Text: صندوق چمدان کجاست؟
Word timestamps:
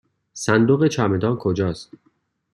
صندوق 0.33 0.87
چمدان 0.87 1.35
کجاست؟ 1.35 1.89